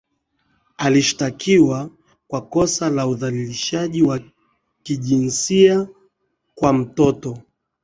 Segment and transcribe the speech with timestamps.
[0.77, 1.89] Alishtakiwa
[2.27, 4.19] kwa kosa la udhalilishaji wa
[4.83, 5.87] kijinsia
[6.55, 7.37] kwa mtoto